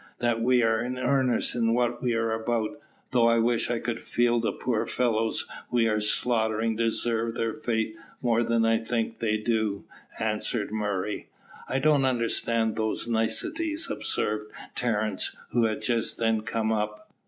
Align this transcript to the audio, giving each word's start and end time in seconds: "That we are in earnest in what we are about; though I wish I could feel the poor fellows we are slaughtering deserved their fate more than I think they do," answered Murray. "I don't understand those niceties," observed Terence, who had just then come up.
"That 0.17 0.41
we 0.41 0.63
are 0.63 0.81
in 0.83 0.97
earnest 0.97 1.53
in 1.53 1.75
what 1.75 2.01
we 2.01 2.15
are 2.15 2.31
about; 2.33 2.71
though 3.11 3.27
I 3.27 3.37
wish 3.37 3.69
I 3.69 3.77
could 3.77 4.01
feel 4.01 4.39
the 4.39 4.51
poor 4.51 4.87
fellows 4.87 5.45
we 5.69 5.85
are 5.87 6.01
slaughtering 6.01 6.75
deserved 6.75 7.37
their 7.37 7.53
fate 7.53 7.95
more 8.19 8.41
than 8.41 8.65
I 8.65 8.79
think 8.79 9.19
they 9.19 9.37
do," 9.37 9.85
answered 10.19 10.71
Murray. 10.71 11.27
"I 11.69 11.77
don't 11.77 12.05
understand 12.05 12.75
those 12.77 13.07
niceties," 13.07 13.91
observed 13.91 14.51
Terence, 14.73 15.35
who 15.51 15.65
had 15.65 15.83
just 15.83 16.17
then 16.17 16.41
come 16.41 16.71
up. 16.71 17.13